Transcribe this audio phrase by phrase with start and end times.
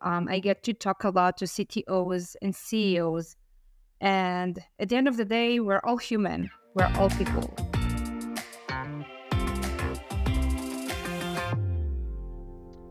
[0.00, 3.34] Um, I get to talk a lot to CTOs and CEOs.
[4.00, 7.52] And at the end of the day, we're all human, we're all people.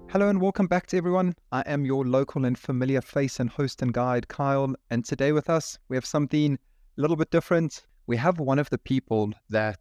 [0.09, 1.35] Hello and welcome back to everyone.
[1.53, 4.75] I am your local and familiar face and host and guide, Kyle.
[4.89, 7.85] And today with us, we have something a little bit different.
[8.07, 9.79] We have one of the people that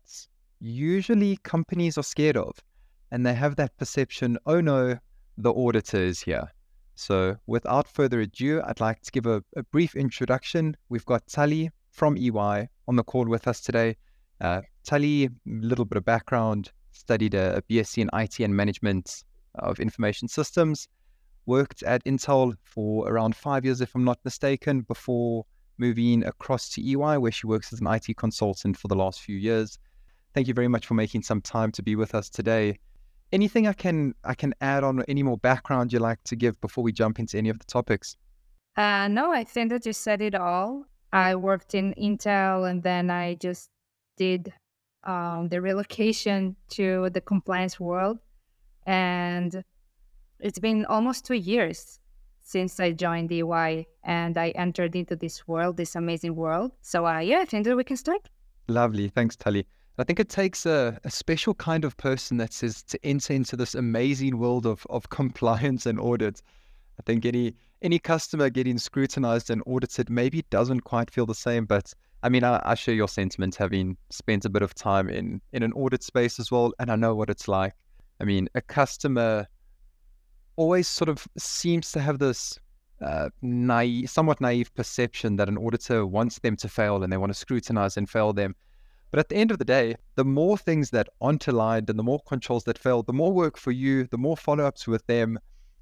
[0.60, 2.62] usually companies are scared of,
[3.10, 4.98] and they have that perception oh no,
[5.36, 6.52] the auditor is here.
[6.98, 10.74] So, without further ado, I'd like to give a, a brief introduction.
[10.88, 13.96] We've got Tali from EY on the call with us today.
[14.40, 19.24] Uh, Tali, a little bit of background, studied a, a BSc in IT and management
[19.56, 20.88] of information systems,
[21.44, 25.44] worked at Intel for around five years, if I'm not mistaken, before
[25.76, 29.36] moving across to EY, where she works as an IT consultant for the last few
[29.36, 29.78] years.
[30.32, 32.78] Thank you very much for making some time to be with us today
[33.32, 36.84] anything I can I can add on any more background you like to give before
[36.84, 38.16] we jump into any of the topics?
[38.76, 40.84] Uh, no, I think that you said it all.
[41.12, 43.70] I worked in Intel and then I just
[44.16, 44.52] did
[45.04, 48.18] um, the relocation to the compliance world.
[48.86, 49.64] And
[50.40, 52.00] it's been almost two years
[52.42, 56.72] since I joined EY and I entered into this world, this amazing world.
[56.82, 58.28] So, uh, yeah, I think that we can start.
[58.68, 59.08] Lovely.
[59.08, 59.66] Thanks, Tali.
[59.98, 63.56] I think it takes a, a, special kind of person that says to enter into
[63.56, 66.42] this amazing world of, of compliance and audit.
[66.98, 71.66] I think any any customer getting scrutinized and audited maybe doesn't quite feel the same,
[71.66, 75.40] but I mean, I, I share your sentiment having spent a bit of time in,
[75.52, 77.74] in an audit space as well, and I know what it's like.
[78.20, 79.46] I mean, a customer
[80.56, 82.58] always sort of seems to have this
[83.02, 87.30] uh, naive, somewhat naive perception that an auditor wants them to fail and they want
[87.30, 88.56] to scrutinize and fail them.
[89.10, 92.02] But at the end of the day, the more things that aren't aligned and the
[92.02, 95.38] more controls that fail, the more work for you, the more follow ups with them.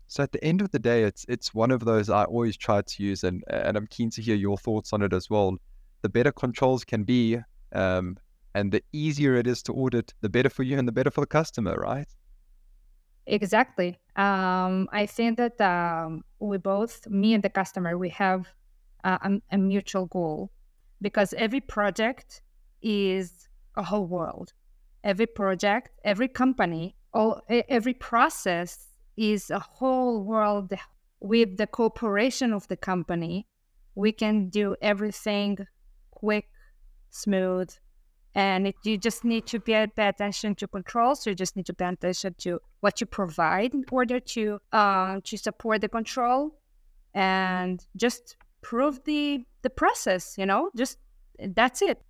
[0.06, 2.83] So at the end of the day, it's it's one of those I always try
[2.83, 5.56] to use, and and I'm keen to hear your thoughts on it as well.
[6.03, 7.39] The better controls can be,
[7.72, 8.19] um,
[8.55, 11.22] and the easier it is to audit, the better for you and the better for
[11.22, 12.06] the customer, right?
[13.26, 13.99] Exactly.
[14.16, 18.47] Um, I think that um, we both, me and the customer, we have
[19.03, 20.50] uh, a, a mutual goal
[21.00, 22.43] because every project
[22.84, 24.53] is a whole world.
[25.03, 30.72] Every project, every company, all every process is a whole world
[31.21, 33.47] with the cooperation of the company.
[33.94, 35.59] We can do everything
[36.11, 36.49] quick,
[37.11, 37.71] smooth,
[38.34, 41.23] and it, you just need to pay, pay attention to controls.
[41.23, 45.21] So you just need to pay attention to what you provide in order to uh,
[45.23, 46.59] to support the control,
[47.15, 50.34] and just prove the the process.
[50.37, 50.99] You know, just
[51.39, 52.03] that's it.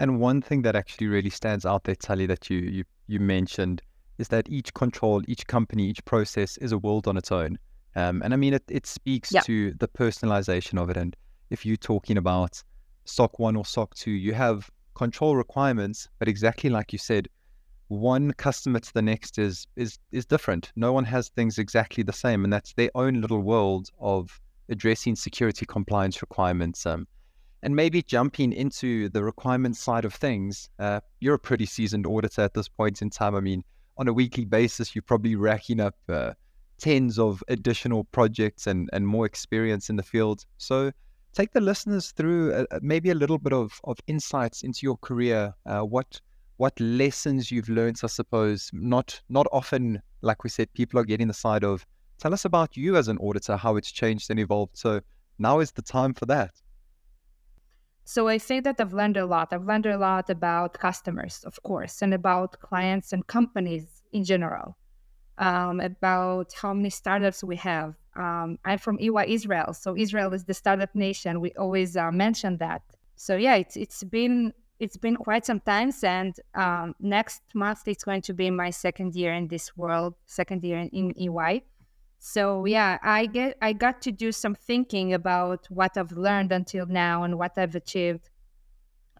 [0.00, 3.82] And one thing that actually really stands out there, Tali, that you, you, you mentioned
[4.16, 7.58] is that each control, each company, each process is a world on its own.
[7.96, 9.42] Um, and I mean, it, it speaks yeah.
[9.42, 10.96] to the personalization of it.
[10.96, 11.14] And
[11.50, 12.62] if you're talking about
[13.04, 17.28] SOC 1 or SOC 2, you have control requirements, but exactly like you said,
[17.88, 20.72] one customer to the next is is is different.
[20.76, 25.16] No one has things exactly the same, and that's their own little world of addressing
[25.16, 26.86] security compliance requirements.
[26.86, 27.06] Um,
[27.62, 32.42] and maybe jumping into the requirements side of things, uh, you're a pretty seasoned auditor
[32.42, 33.34] at this point in time.
[33.34, 33.62] I mean,
[33.98, 36.32] on a weekly basis, you're probably racking up uh,
[36.78, 40.46] tens of additional projects and, and more experience in the field.
[40.56, 40.90] So,
[41.32, 44.96] take the listeners through a, a, maybe a little bit of, of insights into your
[44.96, 45.54] career.
[45.66, 46.20] Uh, what
[46.56, 48.70] what lessons you've learned, I suppose.
[48.72, 51.86] Not not often, like we said, people are getting the side of.
[52.18, 54.76] Tell us about you as an auditor, how it's changed and evolved.
[54.76, 55.00] So
[55.38, 56.52] now is the time for that.
[58.04, 59.52] So I think that I've learned a lot.
[59.52, 64.76] I've learned a lot about customers, of course, and about clients and companies in general,
[65.38, 67.94] um, about how many startups we have.
[68.16, 71.40] Um, I'm from EY Israel, so Israel is the startup nation.
[71.40, 72.82] We always uh, mention that.
[73.16, 78.02] So yeah, it's it's been it's been quite some time, and um, next month it's
[78.02, 81.62] going to be my second year in this world, second year in, in EY.
[82.22, 86.84] So yeah, I get I got to do some thinking about what I've learned until
[86.84, 88.28] now and what I've achieved.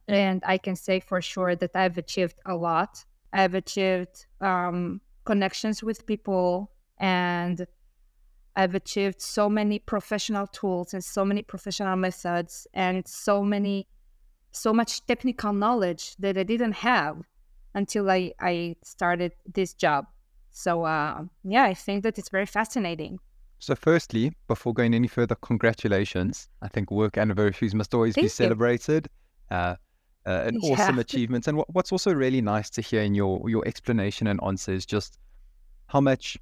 [0.07, 3.05] And I can say for sure that I've achieved a lot.
[3.33, 7.67] I've achieved um, connections with people and
[8.55, 13.89] I've achieved so many professional tools and so many professional methods and so many
[14.51, 17.23] so much technical knowledge that I didn't have
[17.75, 20.07] until I, I started this job.
[20.51, 23.19] So uh, yeah, I think that it's very fascinating.
[23.63, 26.49] So, firstly, before going any further, congratulations.
[26.63, 29.09] I think work anniversaries must always Thank be celebrated.
[29.51, 29.75] Uh,
[30.27, 30.73] uh, an yeah.
[30.73, 31.47] awesome achievement.
[31.47, 35.19] And what's also really nice to hear in your your explanation and answer is just
[35.89, 36.39] how much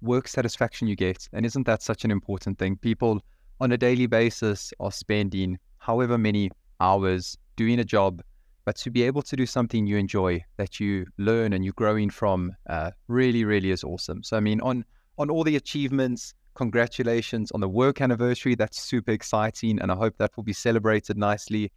[0.00, 1.28] work satisfaction you get.
[1.32, 2.76] And isn't that such an important thing?
[2.76, 3.22] People
[3.60, 6.50] on a daily basis are spending however many
[6.80, 8.22] hours doing a job,
[8.64, 12.10] but to be able to do something you enjoy that you learn and you're growing
[12.10, 14.22] from uh, really, really is awesome.
[14.22, 14.84] So, I mean, on
[15.18, 18.54] on all the achievements, congratulations on the work anniversary.
[18.54, 21.70] That's super exciting, and I hope that will be celebrated nicely.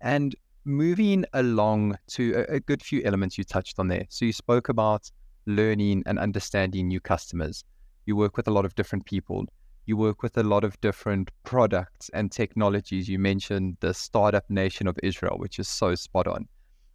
[0.00, 0.34] And
[0.64, 4.06] moving along to a, a good few elements you touched on there.
[4.08, 5.10] So, you spoke about
[5.46, 7.64] learning and understanding new customers.
[8.06, 9.46] You work with a lot of different people.
[9.86, 13.08] You work with a lot of different products and technologies.
[13.08, 16.46] You mentioned the startup nation of Israel, which is so spot on.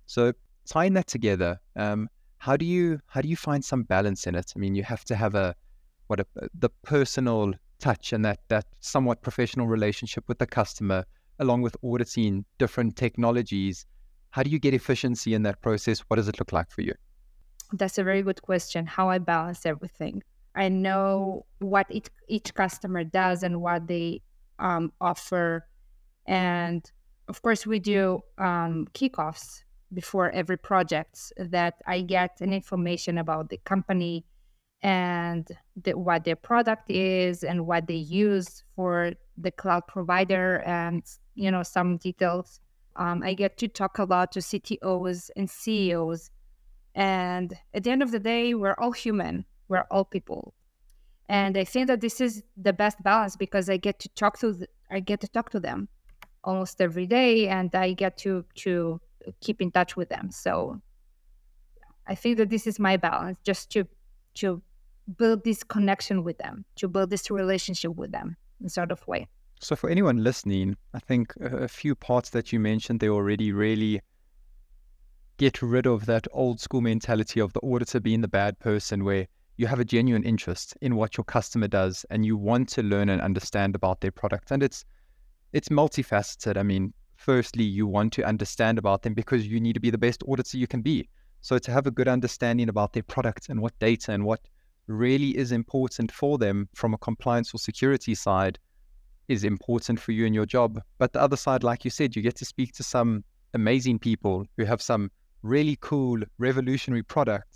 [0.06, 0.34] So
[0.66, 4.54] tying that together, um, how do you how do you find some balance in it?
[4.56, 5.56] I mean, you have to have a
[6.08, 6.26] what a,
[6.60, 11.06] the personal touch and that that somewhat professional relationship with the customer,
[11.40, 13.86] along with auditing different technologies.
[14.30, 16.02] How do you get efficiency in that process?
[16.02, 16.94] What does it look like for you?
[17.74, 18.86] That's a very good question.
[18.86, 20.22] How I balance everything.
[20.56, 24.22] I know what each, each customer does and what they
[24.60, 25.68] um, offer.
[26.26, 26.90] And
[27.28, 29.64] of course, we do um, kickoffs
[29.94, 34.26] before every project that I get an information about the company
[34.82, 35.48] and
[35.82, 41.04] the, what their product is and what they use for the cloud provider and
[41.34, 42.60] you know some details.
[42.96, 46.30] Um, I get to talk a lot to CTOs and CEOs
[46.96, 50.54] and at the end of the day, we're all human, we're all people.
[51.28, 54.54] And I think that this is the best balance because I get to talk to
[54.54, 55.88] the, I get to talk to them
[56.44, 59.02] almost every day and I get to to
[59.42, 60.30] keep in touch with them.
[60.30, 60.82] So
[62.08, 63.88] I think that this is my balance just to
[64.36, 64.62] to
[65.18, 69.28] build this connection with them, to build this relationship with them in sort of way.
[69.62, 74.02] So for anyone listening, I think a few parts that you mentioned they already really
[75.38, 79.28] get rid of that old school mentality of the auditor being the bad person where
[79.58, 83.10] you have a genuine interest in what your customer does and you want to learn
[83.10, 84.52] and understand about their product.
[84.52, 84.86] And it's
[85.54, 86.58] it's multifaceted.
[86.58, 89.98] I mean firstly you want to understand about them because you need to be the
[89.98, 91.08] best auditor you can be.
[91.42, 94.42] So to have a good understanding about their product and what data and what
[94.88, 98.60] really is important for them from a compliance or security side
[99.28, 100.82] is important for you in your job.
[100.98, 103.24] But the other side like you said you get to speak to some
[103.54, 105.10] amazing people who have some
[105.42, 107.55] really cool, revolutionary products.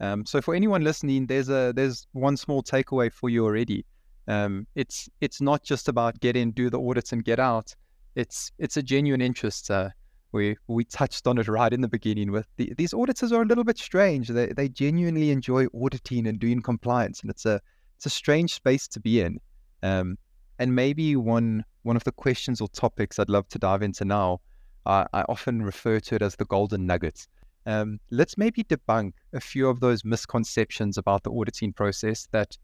[0.00, 3.84] Um, so for anyone listening, there's a there's one small takeaway for you already.
[4.28, 7.74] Um, it's it's not just about get in, do the audits, and get out.
[8.14, 9.70] It's it's a genuine interest.
[9.70, 9.90] Uh,
[10.32, 12.30] we we touched on it right in the beginning.
[12.30, 14.28] With the, these auditors are a little bit strange.
[14.28, 17.60] They they genuinely enjoy auditing and doing compliance, and it's a
[17.96, 19.40] it's a strange space to be in.
[19.82, 20.18] Um,
[20.58, 24.40] and maybe one one of the questions or topics I'd love to dive into now
[24.88, 27.28] I, I often refer to it as the golden nuggets.
[27.68, 32.56] Um, let's maybe debunk a few of those misconceptions about the auditing process that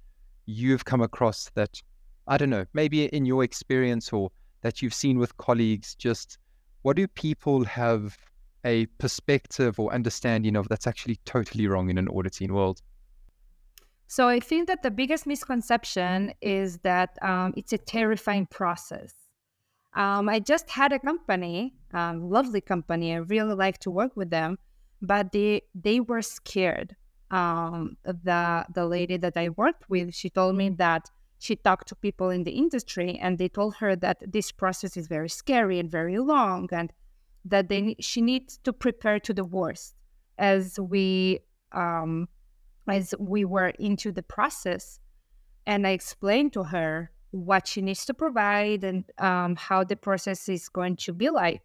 [0.47, 1.79] you've come across that,
[2.27, 4.31] I don't know, maybe in your experience or
[4.63, 5.95] that you've seen with colleagues.
[5.95, 6.39] Just
[6.83, 8.17] what do people have
[8.65, 12.81] a perspective or understanding of that's actually totally wrong in an auditing world?
[14.07, 19.13] So I think that the biggest misconception is that um, it's a terrifying process.
[19.93, 23.13] Um, I just had a company, um, lovely company.
[23.13, 24.57] I really like to work with them,
[25.01, 26.97] but they they were scared.
[27.31, 31.95] Um, the the lady that I worked with, she told me that she talked to
[31.95, 35.91] people in the industry, and they told her that this process is very scary and
[35.91, 36.93] very long, and
[37.45, 39.95] that they she needs to prepare to the worst.
[40.39, 41.41] As we
[41.73, 42.29] um,
[42.89, 44.99] as we were into the process,
[45.67, 50.49] and I explained to her what she needs to provide and um, how the process
[50.49, 51.63] is going to be like.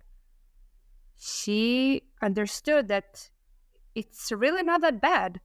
[1.20, 3.30] She understood that
[3.96, 5.40] it's really not that bad.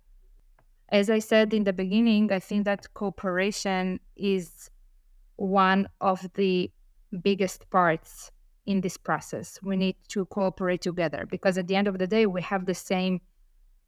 [0.91, 4.71] As I said in the beginning, I think that cooperation is
[5.37, 6.71] one of the
[7.23, 8.31] biggest parts
[8.67, 9.59] in this process.
[9.63, 12.75] We need to cooperate together because at the end of the day, we have the
[12.75, 13.21] same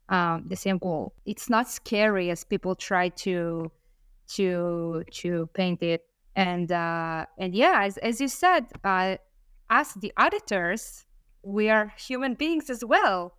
[0.09, 1.14] um, the same goal.
[1.25, 3.71] It's not scary as people try to
[4.28, 6.05] to to paint it
[6.37, 9.16] and uh, and yeah, as, as you said, uh,
[9.71, 11.06] as the auditors,
[11.47, 13.33] we are human beings as well.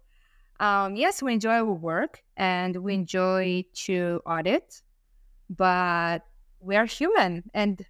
[0.62, 4.82] Um, yes, we enjoy our work and we enjoy to audit,
[5.50, 6.20] but
[6.62, 7.86] we are human and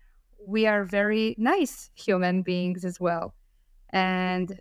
[0.46, 3.36] we are very nice human beings as well.
[3.92, 4.60] And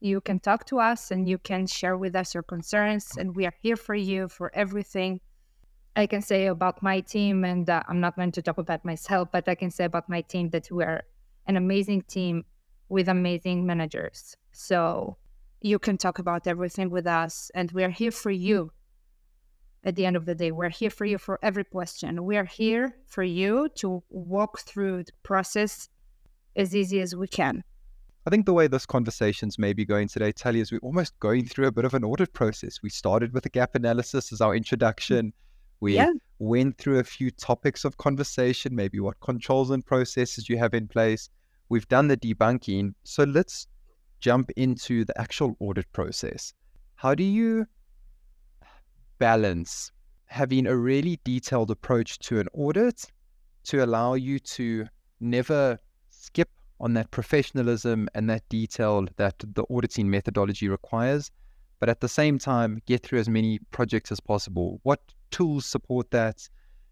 [0.00, 3.46] you can talk to us and you can share with us your concerns, and we
[3.46, 5.20] are here for you for everything.
[5.96, 9.30] I can say about my team, and uh, I'm not going to talk about myself,
[9.32, 11.02] but I can say about my team that we are
[11.46, 12.44] an amazing team
[12.88, 14.36] with amazing managers.
[14.60, 15.18] So
[15.60, 18.72] you can talk about everything with us, and we are here for you.
[19.84, 20.50] at the end of the day.
[20.50, 22.24] We're here for you for every question.
[22.24, 25.88] We are here for you to walk through the process
[26.56, 27.62] as easy as we can.
[28.26, 31.68] I think the way this conversation's maybe going today, Tali, is we're almost going through
[31.68, 32.82] a bit of an audit process.
[32.82, 35.32] We started with a gap analysis as our introduction.
[35.80, 36.10] We yeah.
[36.40, 40.88] went through a few topics of conversation, maybe what controls and processes you have in
[40.88, 41.30] place.
[41.68, 42.94] We've done the debunking.
[43.04, 43.68] So let's
[44.20, 46.52] jump into the actual audit process.
[46.96, 47.66] How do you
[49.18, 49.92] balance
[50.26, 53.04] having a really detailed approach to an audit
[53.64, 54.86] to allow you to
[55.20, 55.78] never
[56.10, 61.30] skip on that professionalism and that detail that the auditing methodology requires,
[61.80, 64.80] but at the same time get through as many projects as possible?
[64.82, 66.48] What tools support that?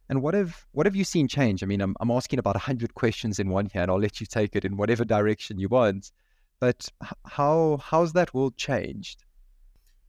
[0.08, 1.62] And what have what have you seen change?
[1.62, 4.26] I mean, I'm I'm asking about hundred questions in one here, and I'll let you
[4.26, 6.12] take it in whatever direction you want.
[6.60, 6.88] But
[7.24, 9.24] how how's that world changed?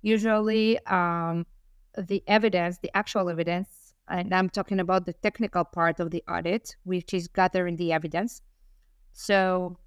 [0.01, 1.45] Usually, um,
[1.97, 6.75] the evidence, the actual evidence, and I'm talking about the technical part of the audit,
[6.83, 8.41] which is gathering the evidence.
[9.13, 9.77] So,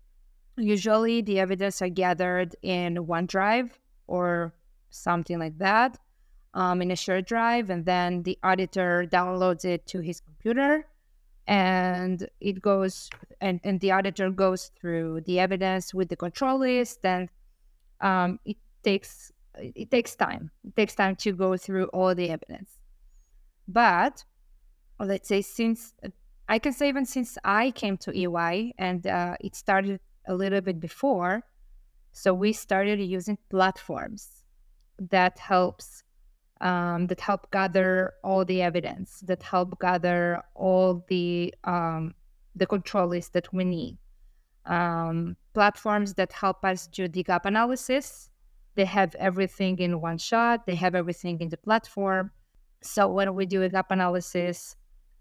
[0.56, 3.70] usually the evidence are gathered in OneDrive
[4.06, 4.52] or
[4.90, 5.98] something like that
[6.54, 10.86] um, in a shared drive, and then the auditor downloads it to his computer,
[11.50, 17.00] and it goes and, and the auditor goes through the evidence with the control list,
[17.04, 17.28] and
[18.00, 20.52] um, it takes it takes time.
[20.64, 22.78] It takes time to go through all the evidence.
[23.66, 24.24] But
[25.00, 25.92] let's say since
[26.48, 30.60] I can say even since I came to EY and uh, it started a little
[30.60, 31.42] bit before,
[32.12, 34.44] so we started using platforms
[35.00, 36.04] that helps
[36.60, 42.14] um, that help gather all the evidence, that help gather all the um,
[42.54, 43.98] the control list that we need.
[44.66, 48.30] Um, platforms that help us do the gap analysis.
[48.74, 50.66] They have everything in one shot.
[50.66, 52.30] They have everything in the platform.
[52.82, 54.76] So when we do a gap analysis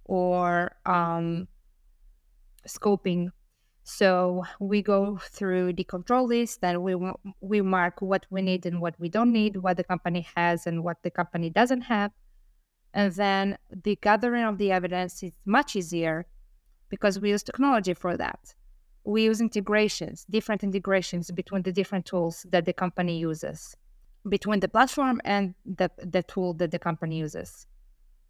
[0.06, 1.48] or um,
[2.68, 3.32] scoping
[3.90, 6.96] so we go through the control list and we
[7.42, 10.84] we mark what we need and what we don't need, what the company has and
[10.84, 12.12] what the company doesn't have.
[12.94, 16.28] And then the gathering of the evidence is much easier
[16.90, 18.54] because we use technology for that.
[19.06, 23.76] We use integrations, different integrations between the different tools that the company uses,
[24.28, 27.66] between the platform and the, the tool that the company uses.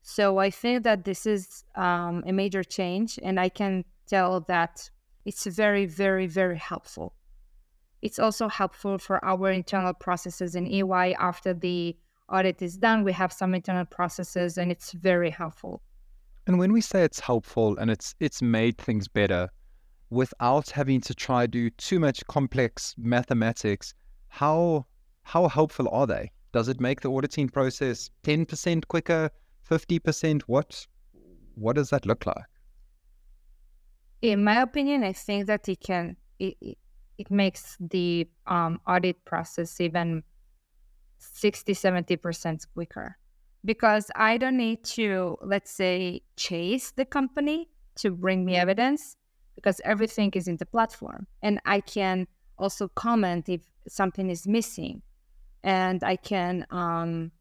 [0.03, 4.89] So I think that this is um, a major change, and I can tell that
[5.25, 7.13] it's very, very, very helpful.
[8.01, 11.15] It's also helpful for our internal processes in EY.
[11.19, 11.97] After the
[12.29, 15.81] audit is done, we have some internal processes and it's very helpful.
[16.47, 19.49] And when we say it's helpful and it's it's made things better
[20.09, 23.93] without having to try do too much complex mathematics,
[24.29, 24.85] how
[25.23, 26.31] how helpful are they?
[26.51, 29.29] Does it make the auditing process 10% quicker,
[29.69, 30.41] 50%?
[30.47, 30.87] What
[31.55, 32.37] what does that look like?
[34.21, 36.55] In my opinion, I think that it can it,
[37.17, 40.23] it, makes the um, audit process even
[41.17, 43.17] 60 70% quicker
[43.65, 49.17] because I don't need to, let's say, chase the company to bring me evidence
[49.55, 51.27] because everything is in the platform.
[51.41, 55.01] And I can also comment if something is missing.
[55.63, 57.31] And I can um,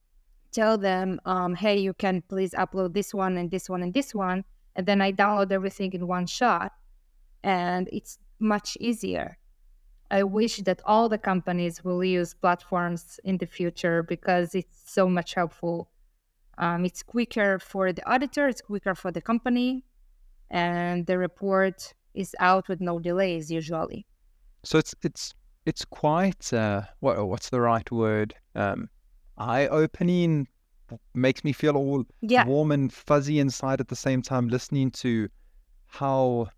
[0.50, 4.12] tell them, um, hey, you can please upload this one and this one and this
[4.12, 4.44] one
[4.78, 6.72] and then I download everything in one shot,
[7.42, 9.36] and it's much easier.
[10.08, 15.08] I wish that all the companies will use platforms in the future because it's so
[15.08, 15.90] much helpful.
[16.58, 19.84] Um, it's quicker for the auditor, it's quicker for the company,
[20.48, 24.06] and the report is out with no delays usually.
[24.62, 25.34] So it's it's
[25.66, 28.32] it's quite uh, what what's the right word?
[28.54, 28.88] Um,
[29.36, 30.46] eye opening
[31.14, 32.44] makes me feel all yeah.
[32.44, 35.28] warm and fuzzy inside at the same time listening to
[35.86, 36.48] how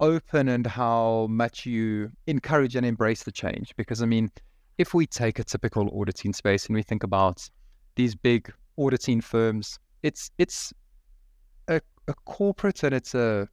[0.00, 3.74] open and how much you encourage and embrace the change.
[3.76, 4.30] Because i mean
[4.78, 7.48] if we take a typical auditing space and we think about
[7.94, 10.72] these big auditing firms it's it's
[11.68, 13.48] a, a corporate and it's a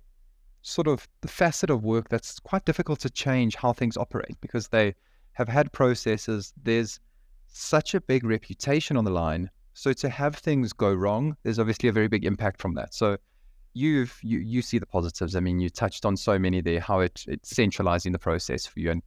[0.62, 4.70] sort of the facet of work that's quite difficult to change how things operate because
[4.70, 4.94] they
[5.34, 6.53] have had processes.
[6.63, 7.00] There's
[7.48, 11.89] such a big reputation on the line so to have things go wrong, there's obviously
[11.89, 12.94] a very big impact from that.
[12.94, 13.18] So
[13.74, 15.36] you've you you see the positives.
[15.36, 18.80] I mean, you touched on so many there, how it it's centralizing the process for
[18.80, 18.92] you.
[18.92, 19.01] And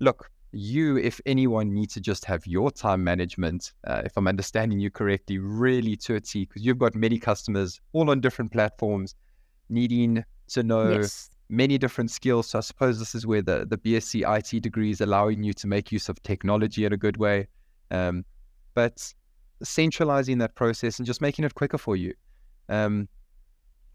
[0.00, 4.80] look, you, if anyone, need to just have your time management, uh, if I'm understanding
[4.80, 9.14] you correctly, really to a T, because you've got many customers all on different platforms,
[9.68, 11.30] needing to know yes.
[11.48, 12.48] many different skills.
[12.48, 15.66] So I suppose this is where the the BSc IT degree is allowing you to
[15.66, 17.46] make use of technology in a good way.
[17.90, 18.24] Um,
[18.74, 19.12] but
[19.62, 22.14] centralizing that process and just making it quicker for you.
[22.68, 23.08] Um,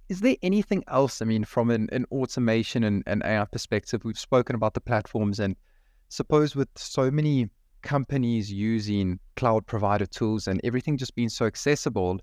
[0.09, 1.21] is there anything else?
[1.21, 5.39] I mean, from an, an automation and an AI perspective, we've spoken about the platforms,
[5.39, 5.55] and
[6.09, 7.49] suppose with so many
[7.81, 12.19] companies using cloud provider tools and everything just being so accessible,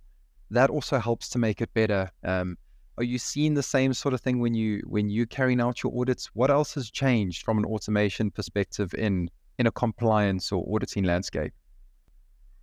[0.51, 2.11] that also helps to make it better.
[2.25, 2.57] Um,
[2.99, 5.93] are you seeing the same sort of thing when you when you carrying out your
[5.99, 6.27] audits?
[6.35, 11.55] What else has changed from an automation perspective in in a compliance or auditing landscape?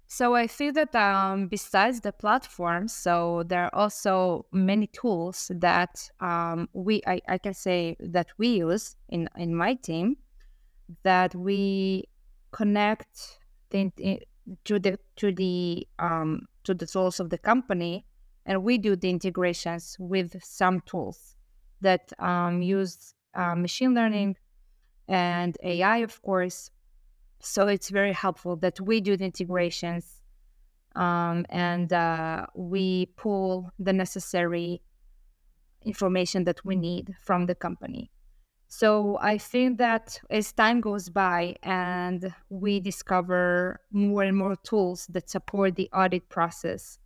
[0.08, 6.10] So I feel that um, besides the platform, so there are also many tools that
[6.22, 10.16] um, we I, I can say that we use in in my team
[11.04, 12.06] that we
[12.52, 13.40] connect
[13.72, 13.92] the,
[14.66, 18.06] to the to the um, to the tools of the company,
[18.46, 21.36] and we do the integrations with some tools
[21.82, 24.38] that um, use uh, machine learning
[25.08, 26.72] and AI, of course,
[27.40, 30.22] so it's very helpful that we do the integrations
[30.96, 34.82] um, and uh, we pull the necessary
[35.86, 38.12] information that we need from the company.
[38.68, 45.08] So I think that as time goes by and we discover more and more tools
[45.08, 47.00] that support the audit process.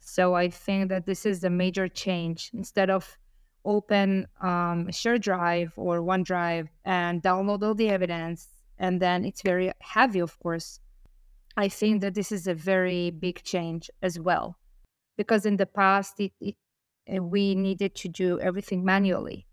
[0.00, 2.50] So I think that this is a major change.
[2.54, 3.16] Instead of
[3.64, 8.48] open um, share drive or OneDrive and download all the evidence
[8.80, 10.80] and then it's very heavy, of course.
[11.56, 14.56] I think that this is a very big change as well,
[15.16, 16.56] because in the past it, it,
[17.12, 19.46] uh, we needed to do everything manually.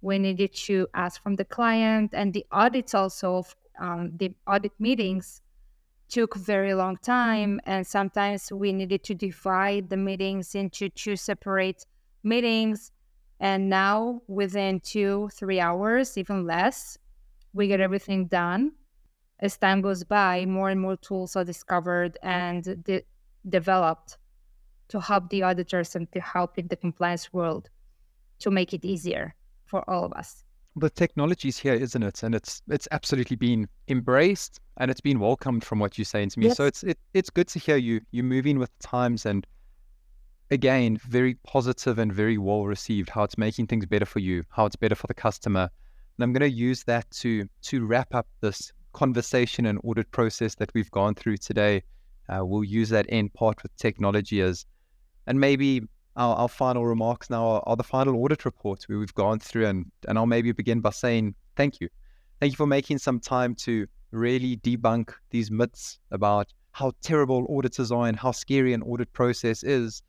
[0.00, 3.44] We needed to ask from the client, and the audits also,
[3.78, 5.42] um, the audit meetings
[6.08, 11.86] took very long time, and sometimes we needed to divide the meetings into two separate
[12.22, 12.90] meetings.
[13.40, 16.98] And now, within two, three hours, even less,
[17.52, 18.72] we get everything done.
[19.40, 23.04] As time goes by, more and more tools are discovered and de-
[23.48, 24.18] developed
[24.88, 27.68] to help the auditors and to help in the compliance world
[28.38, 30.44] to make it easier for all of us.
[30.76, 32.22] The technology is here, isn't it?
[32.22, 36.40] And it's it's absolutely been embraced and it's been welcomed from what you're saying to
[36.40, 36.46] me.
[36.46, 36.56] Yes.
[36.56, 39.46] So it's it, it's good to hear you you're moving with times and
[40.50, 43.10] again very positive and very well received.
[43.10, 45.70] How it's making things better for you, how it's better for the customer,
[46.16, 50.54] and I'm going to use that to to wrap up this conversation and audit process
[50.56, 51.82] that we've gone through today.
[52.28, 54.64] Uh, we'll use that end part with technology as,
[55.26, 55.82] and maybe
[56.16, 59.66] our, our final remarks now are, are, the final audit reports where we've gone through,
[59.66, 61.88] and and I'll maybe begin by saying thank you,
[62.40, 67.90] thank you for making some time to really debunk these myths about how terrible auditors
[67.90, 70.02] are and how scary an audit process is,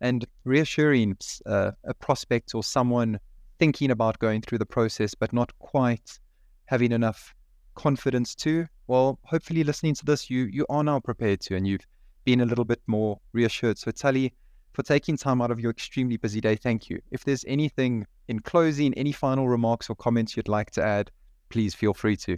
[0.00, 1.16] and reassuring
[1.46, 3.18] uh, a prospect or someone
[3.58, 6.18] thinking about going through the process, but not quite
[6.66, 7.34] having enough
[7.74, 11.86] confidence to, well, hopefully listening to this, you you are now prepared to, and you've
[12.24, 13.78] been a little bit more reassured.
[13.78, 14.32] So, Tali,
[14.72, 17.00] for taking time out of your extremely busy day, thank you.
[17.10, 21.10] If there's anything in closing, any final remarks or comments you'd like to add,
[21.48, 22.36] please feel free to.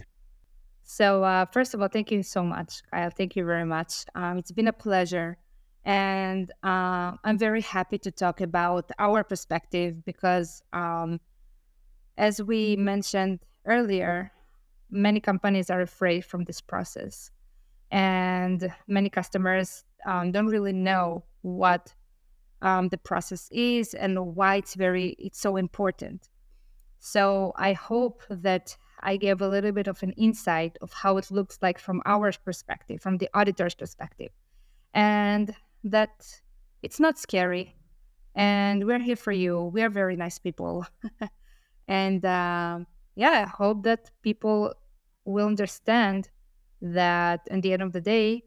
[0.83, 3.09] So, uh, first of all, thank you so much, Kyle.
[3.09, 4.05] Thank you very much.
[4.15, 5.37] Um, it's been a pleasure
[5.83, 11.19] and uh, I'm very happy to talk about our perspective because, um,
[12.17, 14.31] as we mentioned earlier,
[14.91, 17.31] many companies are afraid from this process.
[17.89, 21.93] And many customers um, don't really know what
[22.61, 26.29] um, the process is and why it's very it's so important.
[26.99, 31.31] So I hope that I gave a little bit of an insight of how it
[31.31, 34.29] looks like from our perspective, from the auditor's perspective.
[34.93, 36.41] And that
[36.81, 37.75] it's not scary
[38.35, 39.63] and we're here for you.
[39.73, 40.85] We are very nice people.
[41.87, 42.79] and uh,
[43.15, 44.73] yeah, I hope that people
[45.25, 46.29] will understand
[46.81, 48.43] that at the end of the day,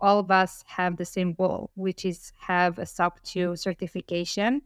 [0.00, 4.60] all of us have the same goal, which is have a SOC 2 certification.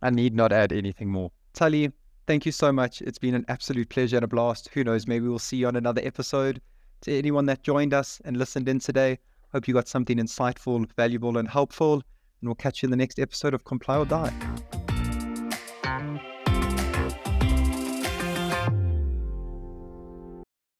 [0.00, 1.30] I need not add anything more.
[1.52, 1.92] Tali,
[2.26, 3.02] thank you so much.
[3.02, 4.68] It's been an absolute pleasure and a blast.
[4.72, 6.60] Who knows, maybe we'll see you on another episode.
[7.02, 9.18] To anyone that joined us and listened in today,
[9.52, 11.94] Hope you got something insightful, valuable, and helpful.
[11.94, 14.81] And we'll catch you in the next episode of Comply or Die.